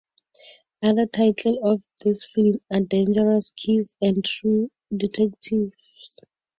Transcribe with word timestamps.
Other 0.81 1.05
titles 1.05 1.59
for 1.61 1.77
this 2.03 2.25
film 2.25 2.57
are 2.71 2.79
"Dangerous 2.81 3.51
Kiss" 3.51 3.93
and 4.01 4.25
"True 4.25 4.71
Detective. 4.97 5.73